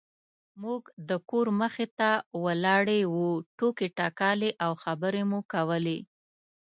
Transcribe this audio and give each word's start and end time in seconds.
موږ 0.61 0.81
د 1.09 1.11
کور 1.29 1.47
مخې 1.61 1.87
ته 1.97 2.09
ولاړې 2.43 3.01
وو 3.13 3.29
ټوکې 3.57 3.87
ټکالې 3.97 4.51
او 4.65 4.71
خبرې 4.83 5.23
مو 5.29 5.39
کولې. 5.53 5.99